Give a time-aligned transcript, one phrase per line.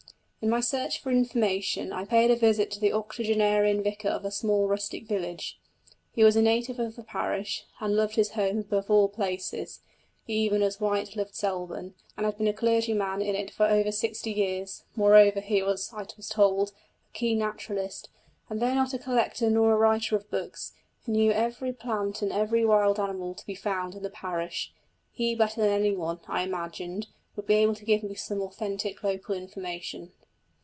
[0.43, 4.31] In my search for information I paid a visit to the octogenarian vicar of a
[4.31, 5.59] small rustic village.
[6.15, 9.81] He was a native of the parish, and loved his home above all places,
[10.25, 14.31] even as White loved Selborne, and had been a clergyman in it for over sixty
[14.31, 18.09] years; moreover he was, I was told, a keen naturalist,
[18.49, 20.73] and though not a collector nor a writer of books,
[21.05, 24.73] he knew every plant and every wild animal to be found in the parish.
[25.11, 27.05] He better than another, I imagined,
[27.35, 30.13] would be able to give me some authentic local information.